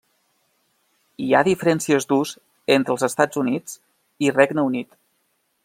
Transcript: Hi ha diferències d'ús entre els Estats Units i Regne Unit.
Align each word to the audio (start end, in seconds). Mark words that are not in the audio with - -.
Hi 1.25 1.27
ha 1.33 1.41
diferències 1.47 2.09
d'ús 2.11 2.31
entre 2.77 2.95
els 2.95 3.05
Estats 3.09 3.41
Units 3.43 3.77
i 4.29 4.33
Regne 4.39 4.69
Unit. 4.71 4.99